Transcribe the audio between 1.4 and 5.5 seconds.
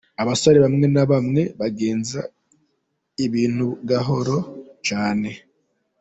bagenza ibintu gahoro cyane.